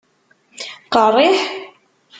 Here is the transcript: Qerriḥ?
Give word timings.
Qerriḥ? 0.93 1.39